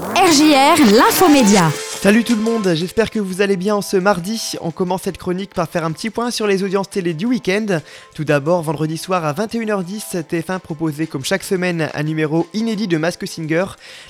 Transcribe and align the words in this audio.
RJR, 0.00 0.96
l'infomédia. 0.96 1.70
Salut 2.00 2.24
tout 2.24 2.34
le 2.34 2.40
monde, 2.40 2.72
j'espère 2.74 3.10
que 3.10 3.18
vous 3.18 3.42
allez 3.42 3.58
bien 3.58 3.82
ce 3.82 3.98
mardi. 3.98 4.54
On 4.62 4.70
commence 4.70 5.02
cette 5.02 5.18
chronique 5.18 5.52
par 5.52 5.68
faire 5.68 5.84
un 5.84 5.92
petit 5.92 6.08
point 6.08 6.30
sur 6.30 6.46
les 6.46 6.62
audiences 6.62 6.88
télé 6.88 7.12
du 7.12 7.26
week-end. 7.26 7.80
Tout 8.14 8.24
d'abord, 8.24 8.62
vendredi 8.62 8.96
soir 8.96 9.26
à 9.26 9.34
21h10, 9.34 10.22
TF1 10.22 10.60
proposait 10.60 11.06
comme 11.06 11.22
chaque 11.22 11.42
semaine 11.42 11.90
un 11.92 12.02
numéro 12.02 12.46
inédit 12.54 12.88
de 12.88 12.96
Mask 12.96 13.26
Singer. 13.28 13.66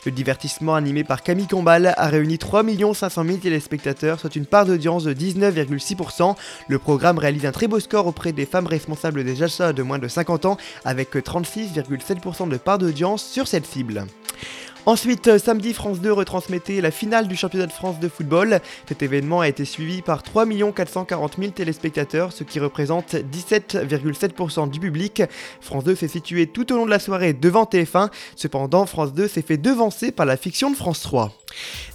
Le 0.07 0.13
divertissement 0.13 0.77
animé 0.77 1.03
par 1.03 1.25
Camille 1.25 1.49
Combal 1.49 1.93
a 1.97 2.07
réuni 2.07 2.39
3 2.39 2.63
500 2.95 3.25
000 3.25 3.39
téléspectateurs, 3.39 4.21
soit 4.21 4.37
une 4.37 4.47
part 4.47 4.67
d'audience 4.67 5.03
de 5.03 5.13
19,6%. 5.13 6.37
Le 6.69 6.79
programme 6.79 7.19
réalise 7.19 7.47
un 7.47 7.53
très 7.53 7.67
beau 7.67 7.81
score 7.81 8.07
auprès 8.07 8.31
des 8.31 8.47
femmes 8.47 8.69
responsables 8.69 9.25
des 9.25 9.43
achats 9.43 9.73
de 9.73 9.83
moins 9.83 9.99
de 9.99 10.07
50 10.07 10.47
ans, 10.47 10.57
avec 10.85 11.13
36,7% 11.17 12.49
de 12.49 12.57
part 12.59 12.79
d'audience 12.79 13.25
sur 13.25 13.49
cette 13.49 13.67
cible. 13.67 14.07
Ensuite, 14.87 15.29
euh, 15.29 15.39
samedi, 15.39 15.75
France 15.75 16.01
2 16.01 16.11
retransmettait 16.11 16.81
la 16.81 16.91
finale 16.91 17.29
du 17.29 17.37
championnat 17.37 17.67
de 17.67 17.73
France 17.73 18.01
de 18.01 18.09
football. 18.09 18.61
Cet 18.89 19.03
événement 19.03 19.41
a 19.41 19.49
été 19.49 19.67
suivi 19.67 20.01
par 20.01 20.23
3 20.23 20.47
440 20.75 21.37
000 21.39 21.51
téléspectateurs, 21.51 22.33
ce 22.33 22.45
qui 22.45 22.61
représente 22.61 23.15
17,7% 23.15 24.71
du 24.71 24.81
public. 24.81 25.23
France 25.61 25.85
2 25.85 25.95
s'est 25.95 26.09
situé 26.09 26.47
tout 26.47 26.73
au 26.73 26.77
long 26.77 26.87
de 26.87 26.91
la 26.91 26.99
soirée 26.99 27.35
devant 27.35 27.65
TF1. 27.65 28.09
Cependant, 28.37 28.87
France 28.87 29.13
2 29.13 29.29
s'est 29.29 29.43
fait 29.43 29.59
devancer 29.59 30.13
par 30.13 30.25
la 30.25 30.39
fiction 30.39 30.71
de 30.71 30.77
France 30.77 31.03
3. 31.03 31.31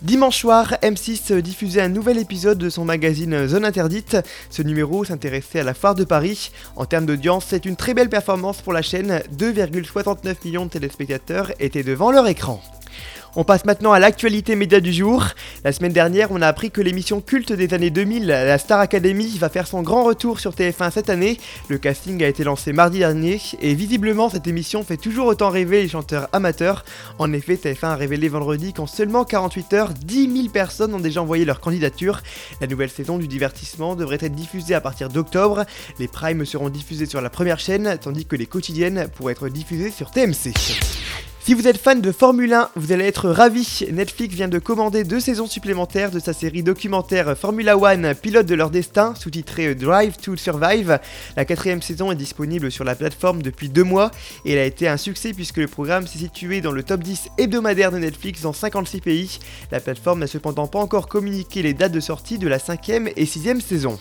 Dimanche 0.03 0.37
soir, 0.37 0.75
M6 0.83 1.41
diffusait 1.41 1.81
un 1.81 1.89
nouvel 1.89 2.19
épisode 2.19 2.59
de 2.59 2.69
son 2.69 2.85
magazine 2.85 3.47
Zone 3.47 3.65
Interdite. 3.65 4.17
Ce 4.51 4.61
numéro 4.61 5.03
s'intéressait 5.03 5.61
à 5.61 5.63
la 5.63 5.73
foire 5.73 5.95
de 5.95 6.03
Paris. 6.03 6.51
En 6.75 6.85
termes 6.85 7.07
d'audience, 7.07 7.45
c'est 7.47 7.65
une 7.65 7.77
très 7.77 7.95
belle 7.95 8.09
performance 8.09 8.61
pour 8.61 8.73
la 8.73 8.83
chaîne. 8.83 9.21
2,69 9.37 10.35
millions 10.45 10.65
de 10.65 10.69
téléspectateurs 10.69 11.51
étaient 11.59 11.83
devant 11.83 12.11
leur 12.11 12.27
écran. 12.27 12.61
On 13.37 13.43
passe 13.43 13.65
maintenant 13.65 13.91
à 13.91 13.99
l'actualité 13.99 14.55
média 14.55 14.79
du 14.79 14.93
jour. 14.93 15.25
La 15.65 15.73
semaine 15.73 15.91
dernière, 15.91 16.31
on 16.31 16.41
a 16.41 16.47
appris 16.47 16.71
que 16.71 16.79
l'émission 16.79 17.19
culte 17.19 17.51
des 17.51 17.73
années 17.73 17.89
2000, 17.89 18.27
la 18.27 18.57
Star 18.57 18.79
Academy, 18.79 19.37
va 19.37 19.49
faire 19.49 19.67
son 19.67 19.81
grand 19.81 20.05
retour 20.05 20.39
sur 20.39 20.53
TF1 20.53 20.89
cette 20.89 21.09
année. 21.09 21.37
Le 21.67 21.77
casting 21.77 22.23
a 22.23 22.27
été 22.27 22.45
lancé 22.45 22.71
mardi 22.71 22.99
dernier 22.99 23.41
et 23.61 23.73
visiblement 23.73 24.29
cette 24.29 24.47
émission 24.47 24.85
fait 24.85 24.95
toujours 24.95 25.27
autant 25.27 25.49
rêver 25.49 25.81
les 25.81 25.89
chanteurs 25.89 26.29
amateurs. 26.31 26.85
En 27.19 27.33
effet, 27.33 27.55
TF1 27.55 27.87
a 27.87 27.95
révélé 27.95 28.29
vendredi 28.29 28.71
qu'en 28.71 28.87
seulement 28.87 29.25
48 29.25 29.73
heures, 29.73 29.89
10 29.93 30.33
000 30.33 30.47
personnes 30.47 30.93
ont 30.93 30.99
déjà 30.99 31.21
envoyé 31.21 31.43
leur 31.43 31.59
candidature. 31.59 32.21
La 32.61 32.67
nouvelle 32.67 32.89
saison 32.89 33.17
du 33.17 33.27
divertissement 33.27 33.95
devrait 33.95 34.15
être 34.21 34.33
diffusée 34.35 34.75
à 34.75 34.81
partir 34.81 35.09
d'octobre. 35.09 35.65
Les 35.99 36.07
primes 36.07 36.45
seront 36.45 36.69
diffusés 36.69 37.05
sur 37.05 37.19
la 37.19 37.29
première 37.29 37.59
chaîne, 37.59 37.97
tandis 37.99 38.25
que 38.25 38.37
les 38.37 38.45
quotidiennes 38.45 39.09
pourraient 39.13 39.33
être 39.33 39.49
diffusées 39.49 39.91
sur 39.91 40.09
TMC. 40.11 40.53
Si 41.45 41.53
vous 41.53 41.67
êtes 41.67 41.77
fan 41.77 42.01
de 42.01 42.11
Formule 42.11 42.53
1, 42.53 42.71
vous 42.75 42.91
allez 42.91 43.05
être 43.05 43.29
ravi. 43.29 43.85
Netflix 43.91 44.33
vient 44.33 44.47
de 44.47 44.57
commander 44.57 45.03
deux 45.03 45.19
saisons 45.19 45.45
supplémentaires 45.45 46.09
de 46.09 46.17
sa 46.17 46.33
série 46.33 46.63
documentaire 46.63 47.37
Formula 47.37 47.77
One, 47.77 48.15
pilote 48.19 48.47
de 48.47 48.55
leur 48.55 48.71
destin, 48.71 49.13
sous-titré 49.13 49.75
Drive 49.75 50.17
to 50.17 50.35
Survive. 50.37 50.97
La 51.37 51.45
quatrième 51.45 51.83
saison 51.83 52.11
est 52.11 52.15
disponible 52.15 52.71
sur 52.71 52.83
la 52.83 52.95
plateforme 52.95 53.43
depuis 53.43 53.69
deux 53.69 53.83
mois 53.83 54.09
et 54.43 54.53
elle 54.53 54.57
a 54.57 54.65
été 54.65 54.87
un 54.87 54.97
succès 54.97 55.33
puisque 55.33 55.57
le 55.57 55.67
programme 55.67 56.07
s'est 56.07 56.17
situé 56.17 56.61
dans 56.61 56.71
le 56.71 56.81
top 56.81 57.03
10 57.03 57.29
hebdomadaire 57.37 57.91
de 57.91 57.99
Netflix 57.99 58.41
dans 58.41 58.51
56 58.51 59.01
pays. 59.01 59.37
La 59.71 59.79
plateforme 59.79 60.21
n'a 60.21 60.27
cependant 60.27 60.65
pas 60.65 60.79
encore 60.79 61.07
communiqué 61.07 61.61
les 61.61 61.75
dates 61.75 61.91
de 61.91 61.99
sortie 61.99 62.39
de 62.39 62.47
la 62.47 62.57
cinquième 62.57 63.07
et 63.15 63.27
sixième 63.27 63.61
saison. 63.61 63.99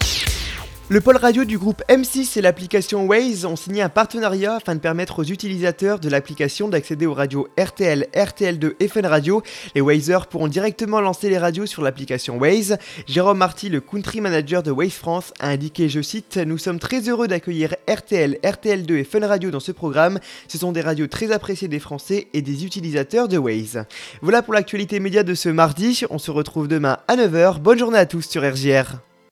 Le 0.90 1.00
pôle 1.00 1.16
radio 1.16 1.46
du 1.46 1.56
groupe 1.56 1.82
M6 1.88 2.38
et 2.38 2.42
l'application 2.42 3.06
Waze 3.06 3.46
ont 3.46 3.56
signé 3.56 3.80
un 3.80 3.88
partenariat 3.88 4.56
afin 4.56 4.74
de 4.74 4.80
permettre 4.80 5.20
aux 5.20 5.24
utilisateurs 5.24 5.98
de 5.98 6.10
l'application 6.10 6.68
d'accéder 6.68 7.06
aux 7.06 7.14
radios 7.14 7.48
RTL, 7.58 8.06
RTL2 8.12 8.74
et 8.78 8.88
Fun 8.88 9.08
Radio. 9.08 9.42
Les 9.74 9.80
Wazers 9.80 10.26
pourront 10.26 10.46
directement 10.46 11.00
lancer 11.00 11.30
les 11.30 11.38
radios 11.38 11.64
sur 11.64 11.80
l'application 11.80 12.36
Waze. 12.36 12.76
Jérôme 13.06 13.38
Marty, 13.38 13.70
le 13.70 13.80
country 13.80 14.20
manager 14.20 14.62
de 14.62 14.70
Waze 14.70 14.92
France, 14.92 15.32
a 15.40 15.48
indiqué, 15.48 15.88
je 15.88 16.02
cite, 16.02 16.36
Nous 16.36 16.58
sommes 16.58 16.78
très 16.78 17.08
heureux 17.08 17.28
d'accueillir 17.28 17.74
RTL, 17.88 18.38
RTL2 18.44 18.92
et 18.92 19.04
Fun 19.04 19.26
Radio 19.26 19.50
dans 19.50 19.60
ce 19.60 19.72
programme. 19.72 20.18
Ce 20.48 20.58
sont 20.58 20.72
des 20.72 20.82
radios 20.82 21.06
très 21.06 21.32
appréciées 21.32 21.68
des 21.68 21.80
Français 21.80 22.28
et 22.34 22.42
des 22.42 22.66
utilisateurs 22.66 23.28
de 23.28 23.38
Waze. 23.38 23.86
Voilà 24.20 24.42
pour 24.42 24.52
l'actualité 24.52 25.00
média 25.00 25.22
de 25.22 25.34
ce 25.34 25.48
mardi. 25.48 26.04
On 26.10 26.18
se 26.18 26.30
retrouve 26.30 26.68
demain 26.68 26.98
à 27.08 27.16
9h. 27.16 27.60
Bonne 27.60 27.78
journée 27.78 27.98
à 27.98 28.04
tous 28.04 28.28
sur 28.28 28.42
RGR. 28.42 28.98